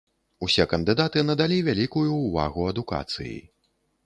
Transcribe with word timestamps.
Усе 0.45 0.65
кандыдаты 0.71 1.23
надалі 1.29 1.59
вялікую 1.69 2.07
ўвагу 2.25 2.61
адукацыі. 2.71 3.37